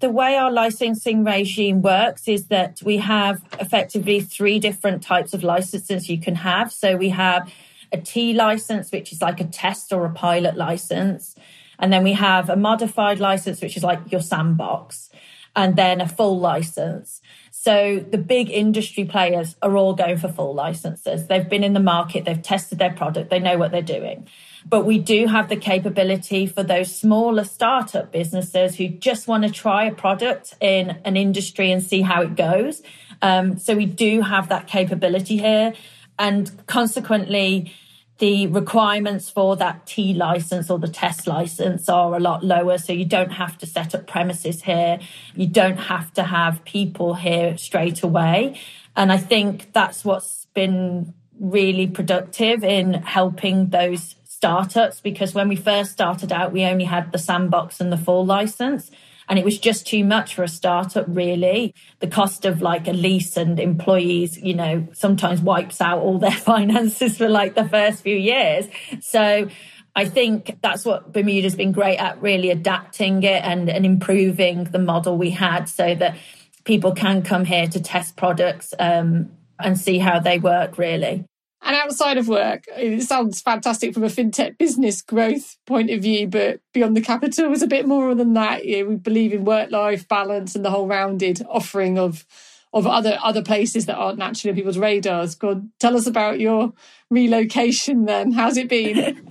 the 0.00 0.10
way 0.10 0.36
our 0.36 0.52
licensing 0.52 1.24
regime 1.24 1.82
works 1.82 2.28
is 2.28 2.46
that 2.46 2.80
we 2.84 2.98
have 2.98 3.42
effectively 3.60 4.20
three 4.20 4.60
different 4.60 5.02
types 5.02 5.34
of 5.34 5.42
licenses 5.42 6.08
you 6.08 6.20
can 6.20 6.36
have. 6.36 6.72
So 6.72 6.96
we 6.96 7.08
have 7.08 7.52
a 7.92 7.98
T 7.98 8.32
license, 8.32 8.92
which 8.92 9.12
is 9.12 9.20
like 9.20 9.40
a 9.40 9.44
test 9.44 9.92
or 9.92 10.04
a 10.04 10.10
pilot 10.10 10.56
license. 10.56 11.34
And 11.78 11.92
then 11.92 12.02
we 12.02 12.12
have 12.14 12.48
a 12.50 12.56
modified 12.56 13.20
license, 13.20 13.60
which 13.60 13.76
is 13.76 13.82
like 13.82 14.00
your 14.10 14.20
sandbox, 14.20 15.10
and 15.54 15.76
then 15.76 16.00
a 16.00 16.08
full 16.08 16.38
license. 16.38 17.20
So 17.50 17.98
the 17.98 18.18
big 18.18 18.50
industry 18.50 19.04
players 19.04 19.56
are 19.62 19.76
all 19.76 19.94
going 19.94 20.18
for 20.18 20.28
full 20.28 20.54
licenses. 20.54 21.26
They've 21.26 21.48
been 21.48 21.64
in 21.64 21.72
the 21.72 21.80
market, 21.80 22.24
they've 22.24 22.40
tested 22.40 22.78
their 22.78 22.92
product, 22.92 23.30
they 23.30 23.40
know 23.40 23.58
what 23.58 23.72
they're 23.72 23.82
doing. 23.82 24.28
But 24.64 24.84
we 24.84 24.98
do 24.98 25.26
have 25.26 25.48
the 25.48 25.56
capability 25.56 26.46
for 26.46 26.62
those 26.62 26.94
smaller 26.94 27.44
startup 27.44 28.12
businesses 28.12 28.76
who 28.76 28.88
just 28.88 29.26
want 29.26 29.44
to 29.44 29.50
try 29.50 29.84
a 29.84 29.94
product 29.94 30.54
in 30.60 30.98
an 31.04 31.16
industry 31.16 31.72
and 31.72 31.82
see 31.82 32.02
how 32.02 32.22
it 32.22 32.36
goes. 32.36 32.82
Um, 33.22 33.58
so 33.58 33.74
we 33.74 33.86
do 33.86 34.20
have 34.20 34.48
that 34.50 34.66
capability 34.66 35.38
here. 35.38 35.74
And 36.18 36.50
consequently, 36.66 37.72
the 38.18 38.48
requirements 38.48 39.30
for 39.30 39.56
that 39.56 39.86
T 39.86 40.12
license 40.12 40.70
or 40.70 40.78
the 40.78 40.88
test 40.88 41.26
license 41.26 41.88
are 41.88 42.14
a 42.14 42.20
lot 42.20 42.44
lower. 42.44 42.78
So 42.78 42.92
you 42.92 43.04
don't 43.04 43.30
have 43.30 43.56
to 43.58 43.66
set 43.66 43.94
up 43.94 44.06
premises 44.06 44.62
here. 44.62 44.98
You 45.34 45.46
don't 45.46 45.76
have 45.76 46.12
to 46.14 46.24
have 46.24 46.64
people 46.64 47.14
here 47.14 47.56
straight 47.56 48.02
away. 48.02 48.60
And 48.96 49.12
I 49.12 49.18
think 49.18 49.72
that's 49.72 50.04
what's 50.04 50.46
been 50.54 51.14
really 51.38 51.86
productive 51.86 52.64
in 52.64 52.94
helping 52.94 53.68
those 53.68 54.16
startups 54.24 55.00
because 55.00 55.34
when 55.34 55.48
we 55.48 55.56
first 55.56 55.92
started 55.92 56.32
out, 56.32 56.52
we 56.52 56.64
only 56.64 56.84
had 56.84 57.12
the 57.12 57.18
sandbox 57.18 57.80
and 57.80 57.92
the 57.92 57.96
full 57.96 58.26
license. 58.26 58.90
And 59.28 59.38
it 59.38 59.44
was 59.44 59.58
just 59.58 59.86
too 59.86 60.04
much 60.04 60.34
for 60.34 60.42
a 60.42 60.48
startup, 60.48 61.04
really. 61.08 61.74
The 62.00 62.06
cost 62.06 62.44
of 62.44 62.62
like 62.62 62.88
a 62.88 62.92
lease 62.92 63.36
and 63.36 63.60
employees, 63.60 64.38
you 64.38 64.54
know, 64.54 64.88
sometimes 64.92 65.42
wipes 65.42 65.80
out 65.80 66.00
all 66.00 66.18
their 66.18 66.30
finances 66.52 67.18
for 67.18 67.28
like 67.28 67.54
the 67.54 67.68
first 67.68 68.02
few 68.02 68.16
years. 68.16 68.68
So 69.00 69.48
I 69.94 70.04
think 70.06 70.58
that's 70.62 70.84
what 70.84 71.12
Bermuda's 71.12 71.56
been 71.56 71.72
great 71.72 71.98
at, 71.98 72.22
really 72.22 72.50
adapting 72.50 73.22
it 73.22 73.42
and, 73.44 73.68
and 73.68 73.84
improving 73.84 74.64
the 74.64 74.78
model 74.78 75.18
we 75.18 75.30
had 75.30 75.68
so 75.68 75.94
that 75.96 76.16
people 76.64 76.92
can 76.92 77.22
come 77.22 77.44
here 77.44 77.66
to 77.66 77.80
test 77.80 78.16
products 78.16 78.72
um, 78.78 79.30
and 79.58 79.78
see 79.78 79.98
how 79.98 80.20
they 80.20 80.38
work, 80.38 80.78
really. 80.78 81.24
And 81.60 81.74
outside 81.74 82.18
of 82.18 82.28
work, 82.28 82.64
it 82.68 83.02
sounds 83.02 83.40
fantastic 83.40 83.92
from 83.92 84.04
a 84.04 84.08
fintech 84.08 84.58
business 84.58 85.02
growth 85.02 85.56
point 85.66 85.90
of 85.90 86.02
view, 86.02 86.28
but 86.28 86.60
beyond 86.72 86.96
the 86.96 87.00
capital 87.00 87.52
is 87.52 87.62
a 87.62 87.66
bit 87.66 87.86
more 87.86 88.14
than 88.14 88.34
that. 88.34 88.64
You 88.64 88.84
know, 88.84 88.90
we 88.90 88.96
believe 88.96 89.32
in 89.32 89.44
work-life 89.44 90.06
balance 90.06 90.54
and 90.54 90.64
the 90.64 90.70
whole 90.70 90.86
rounded 90.86 91.44
offering 91.48 91.98
of 91.98 92.24
of 92.72 92.86
other 92.86 93.18
other 93.22 93.42
places 93.42 93.86
that 93.86 93.96
aren't 93.96 94.18
naturally 94.18 94.50
on 94.50 94.56
people's 94.56 94.78
radars. 94.78 95.34
God, 95.34 95.68
tell 95.78 95.96
us 95.96 96.06
about 96.06 96.38
your 96.38 96.72
relocation 97.10 98.04
then. 98.04 98.30
How's 98.32 98.56
it 98.56 98.68
been? 98.68 98.98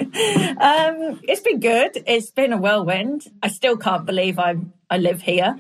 um, 0.60 1.20
it's 1.24 1.42
been 1.42 1.60
good. 1.60 2.04
It's 2.08 2.32
been 2.32 2.52
a 2.52 2.58
whirlwind. 2.58 3.26
I 3.42 3.48
still 3.50 3.78
can't 3.78 4.06
believe 4.06 4.38
I 4.40 4.58
I 4.90 4.98
live 4.98 5.22
here. 5.22 5.60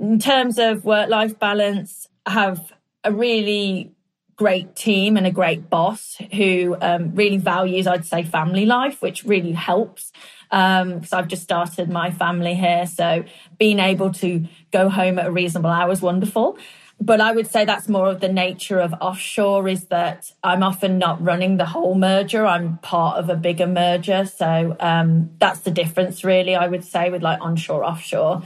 In 0.00 0.18
terms 0.18 0.58
of 0.58 0.84
work-life 0.84 1.38
balance, 1.38 2.08
I 2.24 2.30
have 2.30 2.72
a 3.04 3.12
really 3.12 3.92
great 4.38 4.76
team 4.76 5.16
and 5.16 5.26
a 5.26 5.32
great 5.32 5.68
boss 5.68 6.16
who 6.32 6.76
um, 6.80 7.14
really 7.14 7.36
values, 7.38 7.86
I'd 7.86 8.06
say, 8.06 8.22
family 8.22 8.64
life, 8.64 9.02
which 9.02 9.24
really 9.24 9.52
helps. 9.52 10.12
Because 10.48 11.12
um, 11.12 11.18
I've 11.18 11.28
just 11.28 11.42
started 11.42 11.90
my 11.90 12.10
family 12.10 12.54
here. 12.54 12.86
So 12.86 13.24
being 13.58 13.80
able 13.80 14.12
to 14.14 14.46
go 14.70 14.88
home 14.88 15.18
at 15.18 15.26
a 15.26 15.30
reasonable 15.30 15.70
hour 15.70 15.90
is 15.90 16.00
wonderful. 16.00 16.56
But 17.00 17.20
I 17.20 17.32
would 17.32 17.46
say 17.46 17.64
that's 17.64 17.88
more 17.88 18.08
of 18.08 18.20
the 18.20 18.32
nature 18.32 18.80
of 18.80 18.94
offshore 19.00 19.68
is 19.68 19.86
that 19.86 20.32
I'm 20.42 20.62
often 20.62 20.98
not 20.98 21.22
running 21.22 21.56
the 21.56 21.66
whole 21.66 21.94
merger. 21.94 22.46
I'm 22.46 22.78
part 22.78 23.18
of 23.18 23.28
a 23.28 23.36
bigger 23.36 23.66
merger. 23.66 24.24
So 24.24 24.76
um, 24.80 25.30
that's 25.38 25.60
the 25.60 25.70
difference, 25.70 26.24
really, 26.24 26.54
I 26.54 26.66
would 26.66 26.84
say, 26.84 27.10
with 27.10 27.22
like 27.22 27.40
onshore, 27.40 27.84
offshore. 27.84 28.42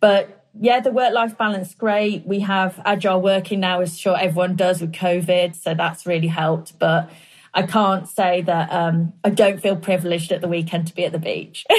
But 0.00 0.39
yeah, 0.58 0.80
the 0.80 0.90
work 0.90 1.12
life 1.12 1.36
balance 1.38 1.74
great. 1.74 2.26
We 2.26 2.40
have 2.40 2.80
agile 2.84 3.20
working 3.20 3.60
now, 3.60 3.80
as 3.80 3.98
sure 3.98 4.18
everyone 4.18 4.56
does 4.56 4.80
with 4.80 4.92
COVID, 4.92 5.54
so 5.54 5.74
that's 5.74 6.06
really 6.06 6.28
helped. 6.28 6.78
But 6.78 7.10
I 7.54 7.62
can't 7.62 8.08
say 8.08 8.42
that 8.42 8.72
um, 8.72 9.12
I 9.24 9.30
don't 9.30 9.60
feel 9.60 9.76
privileged 9.76 10.32
at 10.32 10.40
the 10.40 10.48
weekend 10.48 10.86
to 10.88 10.94
be 10.94 11.04
at 11.04 11.12
the 11.12 11.18
beach. 11.18 11.64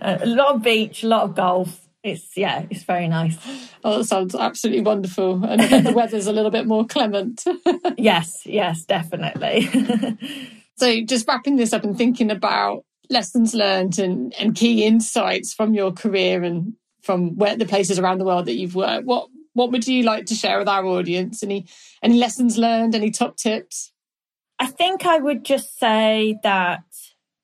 a 0.00 0.26
lot 0.26 0.56
of 0.56 0.62
beach, 0.62 1.02
a 1.02 1.08
lot 1.08 1.22
of 1.22 1.34
golf. 1.34 1.80
It's 2.02 2.34
yeah, 2.36 2.64
it's 2.70 2.84
very 2.84 3.08
nice. 3.08 3.36
Oh, 3.84 3.98
that 3.98 4.04
sounds 4.04 4.34
absolutely 4.34 4.82
wonderful. 4.82 5.44
And 5.44 5.60
the 5.86 5.92
weather's 5.92 6.26
a 6.26 6.32
little 6.32 6.50
bit 6.50 6.66
more 6.66 6.86
clement. 6.86 7.44
yes, 7.98 8.42
yes, 8.46 8.84
definitely. 8.84 9.68
so 10.76 11.02
just 11.02 11.28
wrapping 11.28 11.56
this 11.56 11.74
up 11.74 11.84
and 11.84 11.96
thinking 11.96 12.30
about 12.30 12.84
lessons 13.10 13.54
learned 13.54 13.98
and, 13.98 14.34
and 14.38 14.54
key 14.54 14.84
insights 14.84 15.52
from 15.52 15.74
your 15.74 15.92
career 15.92 16.42
and 16.42 16.74
from 17.02 17.36
where 17.36 17.56
the 17.56 17.66
places 17.66 17.98
around 17.98 18.18
the 18.18 18.24
world 18.24 18.46
that 18.46 18.54
you've 18.54 18.74
worked. 18.74 19.06
What 19.06 19.28
what 19.52 19.72
would 19.72 19.86
you 19.86 20.04
like 20.04 20.26
to 20.26 20.34
share 20.34 20.58
with 20.58 20.68
our 20.68 20.84
audience? 20.84 21.42
Any 21.42 21.66
any 22.02 22.18
lessons 22.18 22.56
learned? 22.56 22.94
Any 22.94 23.10
top 23.10 23.36
tips? 23.36 23.92
I 24.58 24.66
think 24.66 25.06
I 25.06 25.18
would 25.18 25.44
just 25.44 25.78
say 25.78 26.38
that 26.42 26.84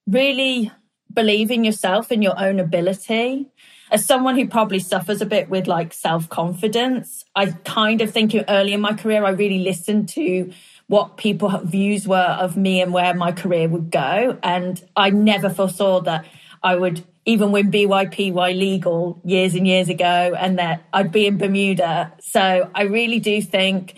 really 0.06 0.70
believe 1.12 1.50
in 1.50 1.64
yourself 1.64 2.10
and 2.10 2.22
your 2.22 2.38
own 2.38 2.60
ability. 2.60 3.46
As 3.90 4.04
someone 4.04 4.36
who 4.36 4.48
probably 4.48 4.80
suffers 4.80 5.22
a 5.22 5.26
bit 5.26 5.48
with 5.48 5.66
like 5.66 5.92
self 5.92 6.28
confidence, 6.28 7.24
I 7.34 7.46
kind 7.64 8.00
of 8.00 8.10
think 8.10 8.34
early 8.48 8.72
in 8.72 8.80
my 8.80 8.94
career, 8.94 9.24
I 9.24 9.30
really 9.30 9.60
listened 9.60 10.08
to 10.10 10.52
what 10.88 11.16
people 11.16 11.48
views 11.64 12.06
were 12.06 12.16
of 12.16 12.56
me 12.56 12.80
and 12.80 12.92
where 12.92 13.14
my 13.14 13.32
career 13.32 13.68
would 13.68 13.90
go. 13.90 14.38
And 14.42 14.82
I 14.94 15.10
never 15.10 15.50
foresaw 15.50 16.00
that 16.02 16.26
I 16.62 16.76
would 16.76 17.04
even 17.24 17.50
win 17.50 17.70
BYPY 17.72 18.56
legal 18.56 19.20
years 19.24 19.54
and 19.54 19.66
years 19.66 19.88
ago 19.88 20.34
and 20.38 20.58
that 20.58 20.84
I'd 20.92 21.10
be 21.10 21.26
in 21.26 21.38
Bermuda. 21.38 22.12
So 22.20 22.70
I 22.74 22.82
really 22.82 23.18
do 23.18 23.42
think 23.42 23.94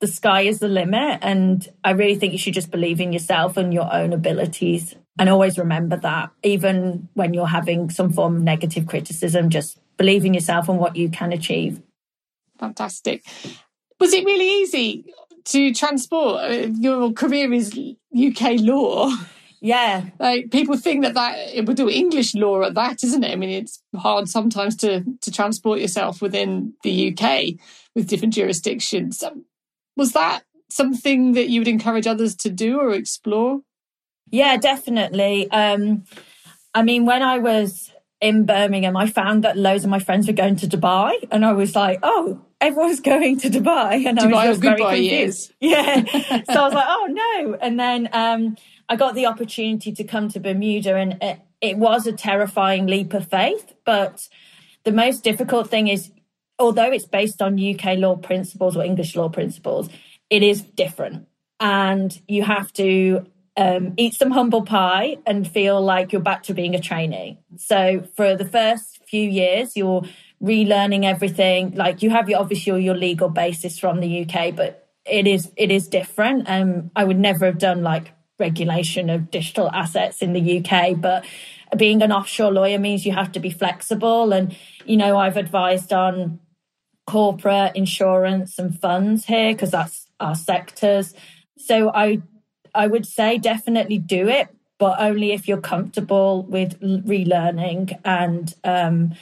the 0.00 0.06
sky 0.06 0.42
is 0.42 0.58
the 0.58 0.68
limit. 0.68 1.20
And 1.22 1.66
I 1.82 1.92
really 1.92 2.16
think 2.16 2.32
you 2.32 2.38
should 2.38 2.54
just 2.54 2.70
believe 2.70 3.00
in 3.00 3.14
yourself 3.14 3.56
and 3.56 3.72
your 3.72 3.92
own 3.92 4.12
abilities. 4.12 4.94
And 5.18 5.30
always 5.30 5.58
remember 5.58 5.96
that, 5.96 6.30
even 6.42 7.08
when 7.14 7.32
you're 7.32 7.46
having 7.46 7.88
some 7.88 8.12
form 8.12 8.36
of 8.36 8.42
negative 8.42 8.86
criticism, 8.86 9.48
just 9.48 9.78
believe 9.96 10.26
in 10.26 10.34
yourself 10.34 10.68
and 10.68 10.78
what 10.78 10.96
you 10.96 11.08
can 11.08 11.32
achieve. 11.32 11.80
Fantastic. 12.58 13.24
Was 13.98 14.12
it 14.12 14.26
really 14.26 14.62
easy 14.62 15.06
to 15.46 15.72
transport? 15.72 16.42
Uh, 16.42 16.68
your 16.78 17.12
career 17.12 17.52
is 17.52 17.78
UK 18.16 18.60
law. 18.60 19.10
Yeah. 19.60 20.04
Like 20.18 20.50
people 20.50 20.76
think 20.76 21.02
that 21.02 21.14
that 21.14 21.36
it 21.52 21.66
would 21.66 21.76
do 21.76 21.88
English 21.88 22.34
law 22.34 22.62
at 22.62 22.74
that, 22.74 23.02
isn't 23.02 23.24
it? 23.24 23.32
I 23.32 23.36
mean, 23.36 23.50
it's 23.50 23.82
hard 23.96 24.28
sometimes 24.28 24.76
to 24.76 25.04
to 25.22 25.32
transport 25.32 25.80
yourself 25.80 26.20
within 26.20 26.74
the 26.82 27.12
UK 27.12 27.58
with 27.94 28.08
different 28.08 28.34
jurisdictions. 28.34 29.22
Um, 29.22 29.46
was 29.96 30.12
that 30.12 30.44
something 30.68 31.32
that 31.32 31.48
you 31.48 31.60
would 31.60 31.68
encourage 31.68 32.06
others 32.06 32.36
to 32.36 32.50
do 32.50 32.78
or 32.78 32.92
explore? 32.92 33.60
Yeah, 34.30 34.56
definitely. 34.56 35.50
Um, 35.50 36.04
I 36.74 36.82
mean, 36.82 37.06
when 37.06 37.22
I 37.22 37.38
was 37.38 37.90
in 38.26 38.44
Birmingham, 38.44 38.96
I 38.96 39.06
found 39.06 39.44
that 39.44 39.56
loads 39.56 39.84
of 39.84 39.90
my 39.90 40.00
friends 40.00 40.26
were 40.26 40.32
going 40.32 40.56
to 40.56 40.66
Dubai, 40.66 41.12
and 41.30 41.44
I 41.44 41.52
was 41.52 41.76
like, 41.76 42.00
"Oh, 42.02 42.40
everyone's 42.60 42.98
going 43.12 43.38
to 43.40 43.48
Dubai," 43.48 44.04
and 44.04 44.18
Dubai 44.18 44.34
I 44.34 44.48
was 44.48 44.58
very 44.58 44.82
confused. 44.82 45.52
Yeah, 45.60 46.02
so 46.52 46.60
I 46.60 46.64
was 46.64 46.74
like, 46.74 46.88
"Oh 46.88 47.06
no!" 47.08 47.54
And 47.60 47.78
then 47.78 48.08
um, 48.12 48.56
I 48.88 48.96
got 48.96 49.14
the 49.14 49.26
opportunity 49.26 49.92
to 49.92 50.02
come 50.02 50.28
to 50.30 50.40
Bermuda, 50.40 50.96
and 50.96 51.18
it, 51.22 51.40
it 51.60 51.76
was 51.78 52.08
a 52.08 52.12
terrifying 52.12 52.86
leap 52.86 53.14
of 53.14 53.28
faith. 53.28 53.74
But 53.84 54.28
the 54.82 54.92
most 54.92 55.22
difficult 55.22 55.70
thing 55.70 55.86
is, 55.86 56.10
although 56.58 56.90
it's 56.90 57.06
based 57.06 57.40
on 57.40 57.62
UK 57.62 57.96
law 57.96 58.16
principles 58.16 58.76
or 58.76 58.82
English 58.82 59.14
law 59.14 59.28
principles, 59.28 59.88
it 60.30 60.42
is 60.42 60.62
different, 60.62 61.28
and 61.60 62.20
you 62.26 62.42
have 62.42 62.72
to 62.72 63.24
um, 63.56 63.94
eat 63.96 64.14
some 64.14 64.30
humble 64.30 64.62
pie 64.62 65.16
and 65.26 65.48
feel 65.48 65.80
like 65.80 66.12
you're 66.12 66.20
back 66.20 66.42
to 66.44 66.54
being 66.54 66.74
a 66.74 66.80
trainee. 66.80 67.38
So 67.56 68.06
for 68.14 68.36
the 68.36 68.44
first 68.44 69.00
few 69.08 69.28
years, 69.28 69.76
you're 69.76 70.02
relearning 70.42 71.04
everything. 71.04 71.74
Like 71.74 72.02
you 72.02 72.10
have 72.10 72.28
your 72.28 72.40
obviously 72.40 72.82
your 72.82 72.96
legal 72.96 73.28
basis 73.28 73.78
from 73.78 74.00
the 74.00 74.26
UK, 74.26 74.54
but 74.54 74.88
it 75.06 75.26
is 75.26 75.52
it 75.56 75.70
is 75.70 75.88
different. 75.88 76.48
Um, 76.48 76.90
I 76.94 77.04
would 77.04 77.18
never 77.18 77.46
have 77.46 77.58
done 77.58 77.82
like 77.82 78.12
regulation 78.38 79.08
of 79.08 79.30
digital 79.30 79.70
assets 79.70 80.20
in 80.20 80.34
the 80.34 80.58
UK, 80.62 81.00
but 81.00 81.24
being 81.76 82.02
an 82.02 82.12
offshore 82.12 82.52
lawyer 82.52 82.78
means 82.78 83.06
you 83.06 83.12
have 83.12 83.32
to 83.32 83.40
be 83.40 83.50
flexible. 83.50 84.32
And 84.32 84.54
you 84.84 84.96
know, 84.96 85.16
I've 85.16 85.38
advised 85.38 85.92
on 85.92 86.40
corporate 87.06 87.74
insurance 87.74 88.58
and 88.58 88.78
funds 88.78 89.24
here 89.24 89.52
because 89.52 89.70
that's 89.70 90.08
our 90.20 90.34
sectors. 90.34 91.14
So 91.56 91.90
I 91.94 92.20
I 92.76 92.86
would 92.86 93.06
say 93.06 93.38
definitely 93.38 93.98
do 93.98 94.28
it, 94.28 94.48
but 94.78 95.00
only 95.00 95.32
if 95.32 95.48
you're 95.48 95.60
comfortable 95.60 96.42
with 96.44 96.78
relearning 96.80 97.98
and 98.04 98.54
um, 98.64 99.14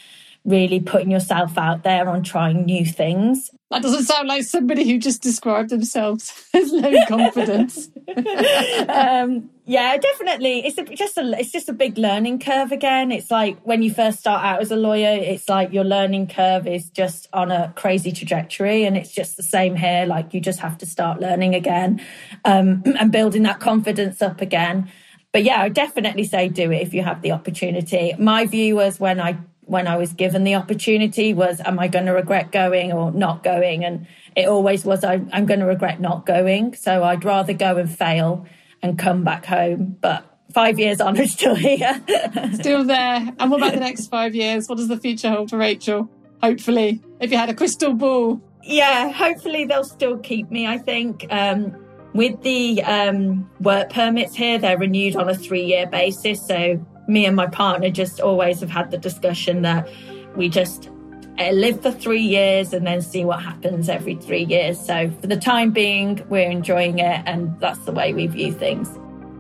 really 0.45 0.79
putting 0.79 1.11
yourself 1.11 1.57
out 1.57 1.85
there 1.85 2.09
on 2.09 2.23
trying 2.23 2.65
new 2.67 2.85
things. 2.85 3.51
That 3.71 3.83
doesn't 3.83 4.05
sound 4.05 4.29
like 4.29 4.45
somebody 4.45 4.85
who 4.85 4.99
just 4.99 5.23
described 5.23 5.71
themselves 5.71 6.47
as 6.55 6.71
low 6.71 6.93
confidence. 7.09 7.89
um, 8.89 9.51
yeah, 9.65 9.97
definitely. 9.97 10.67
It's 10.67 10.77
a, 10.77 10.85
just 10.85 11.17
a 11.17 11.39
it's 11.39 11.51
just 11.51 11.71
a 11.71 11.73
big 11.73 11.97
learning 11.97 12.41
curve 12.41 12.73
again. 12.73 13.11
It's 13.11 13.31
like 13.31 13.59
when 13.63 13.83
you 13.83 13.93
first 13.93 14.21
start 14.21 14.45
out 14.45 14.61
as 14.61 14.71
a 14.71 14.77
lawyer, 14.77 15.19
it's 15.19 15.49
like 15.49 15.73
your 15.73 15.85
learning 15.85 16.29
curve 16.29 16.67
is 16.67 16.91
just 16.91 17.27
on 17.33 17.51
a 17.51 17.73
crazy 17.75 18.13
trajectory, 18.13 18.85
and 18.85 18.97
it's 18.97 19.11
just 19.11 19.39
the 19.39 19.43
same 19.43 19.75
here. 19.75 20.05
Like 20.05 20.35
you 20.35 20.41
just 20.41 20.61
have 20.61 20.77
to 20.79 20.87
start 20.87 21.21
learning 21.21 21.55
again 21.55 22.03
um, 22.45 22.83
and 22.99 23.11
building 23.11 23.45
that 23.45 23.61
confidence 23.61 24.21
up 24.21 24.43
again. 24.43 24.91
But 25.33 25.43
yeah, 25.43 25.61
I 25.63 25.69
definitely 25.69 26.25
say 26.25 26.49
do 26.49 26.71
it 26.71 26.83
if 26.83 26.95
you 26.95 27.03
have 27.03 27.23
the 27.23 27.33
opportunity. 27.33 28.15
My 28.21 28.47
view 28.47 28.77
was 28.77 29.01
when 29.01 29.19
I 29.19 29.39
when 29.67 29.87
I 29.87 29.97
was 29.97 30.13
given 30.13 30.45
the 30.45 30.55
opportunity 30.55 31.35
was, 31.35 31.61
am 31.61 31.79
I 31.79 31.89
going 31.89 32.07
to 32.07 32.13
regret 32.13 32.53
going 32.53 32.93
or 32.93 33.11
not 33.13 33.43
going? 33.43 33.85
And 33.85 34.07
it 34.37 34.49
always 34.49 34.85
was, 34.85 35.05
I, 35.05 35.23
I'm 35.33 35.47
going 35.47 35.61
to 35.61 35.67
regret 35.67 36.01
not 36.01 36.27
going. 36.27 36.75
So 36.75 37.03
I'd 37.03 37.25
rather 37.25 37.53
go 37.53 37.77
and 37.77 37.91
fail 37.91 38.47
and 38.83 38.99
come 38.99 39.25
back 39.25 39.47
home. 39.47 39.97
But 40.01 40.25
five 40.53 40.79
years 40.79 41.01
on, 41.01 41.19
I'm 41.19 41.27
still 41.27 41.55
here. 41.55 42.03
still 42.55 42.85
there. 42.85 43.33
And 43.39 43.51
what 43.51 43.61
about 43.61 43.75
the 43.75 43.81
next 43.81 44.09
five 44.09 44.35
years? 44.35 44.69
What 44.69 44.79
does 44.79 44.89
the 44.89 44.99
future 44.99 45.31
hold 45.31 45.51
for 45.51 45.59
Rachel? 45.59 46.11
Hopefully, 46.43 47.03
if 47.21 47.31
you 47.33 47.39
had 47.39 47.49
a 47.49 47.55
crystal 47.55 47.95
ball. 47.95 48.41
Yeah, 48.63 49.11
hopefully 49.11 49.65
they'll 49.65 49.85
still 49.85 50.19
keep 50.19 50.51
me, 50.51 50.67
I 50.67 50.79
think. 50.79 51.27
Um, 51.31 51.75
with 52.15 52.43
the 52.43 52.83
um, 52.83 53.51
work 53.61 53.91
permits 53.91 54.35
here, 54.35 54.59
they're 54.59 54.79
renewed 54.79 55.17
on 55.17 55.29
a 55.29 55.35
three 55.35 55.65
year 55.65 55.87
basis. 55.87 56.47
So 56.47 56.85
me 57.07 57.27
and 57.27 57.37
my 57.37 57.47
partner 57.47 57.91
just 57.91 58.21
always 58.21 58.61
have 58.61 58.71
had 58.71 58.91
the 58.91 58.99
discussion 58.99 59.63
that 59.63 59.89
we 60.37 60.49
just 60.49 60.91
uh, 61.39 61.51
live 61.51 61.83
for 61.83 61.91
three 61.91 62.23
years 62.23 62.73
and 62.73 62.87
then 62.87 63.03
see 63.03 63.25
what 63.25 63.43
happens 63.43 63.89
every 63.89 64.15
three 64.17 64.45
years. 64.45 64.79
So 64.79 65.11
for 65.21 65.27
the 65.27 65.37
time 65.37 65.71
being, 65.71 66.25
we're 66.29 66.51
enjoying 66.51 66.99
it, 66.99 67.23
and 67.27 67.59
that's 67.61 67.81
the 67.81 67.93
way 67.93 68.13
we 68.15 68.27
view 68.27 68.53
things. 68.53 68.89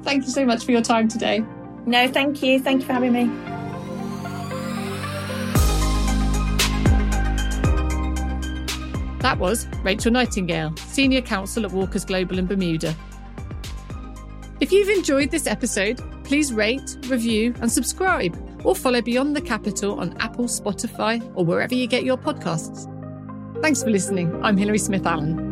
Thank 0.02 0.24
you 0.24 0.30
so 0.30 0.44
much 0.44 0.64
for 0.64 0.72
your 0.72 0.82
time 0.82 1.08
today. 1.08 1.44
No, 1.86 2.08
thank 2.08 2.42
you. 2.42 2.60
Thank 2.60 2.80
you 2.80 2.86
for 2.86 2.92
having 2.92 3.12
me. 3.12 3.24
That 9.20 9.38
was 9.38 9.66
Rachel 9.82 10.12
Nightingale, 10.12 10.76
Senior 10.76 11.22
Counsel 11.22 11.64
at 11.64 11.72
Walkers 11.72 12.04
Global 12.04 12.38
in 12.38 12.46
Bermuda. 12.46 12.94
If 14.60 14.70
you've 14.70 14.90
enjoyed 14.90 15.30
this 15.30 15.46
episode, 15.46 15.98
please 16.24 16.52
rate, 16.52 16.96
review, 17.08 17.54
and 17.60 17.70
subscribe, 17.70 18.36
or 18.64 18.74
follow 18.74 19.02
Beyond 19.02 19.36
the 19.36 19.42
Capital 19.42 20.00
on 20.00 20.16
Apple, 20.20 20.46
Spotify, 20.46 21.22
or 21.34 21.44
wherever 21.44 21.74
you 21.74 21.86
get 21.86 22.04
your 22.04 22.16
podcasts. 22.16 22.90
Thanks 23.62 23.82
for 23.82 23.90
listening. 23.90 24.42
I'm 24.42 24.56
Hilary 24.56 24.78
Smith 24.78 25.06
Allen. 25.06 25.43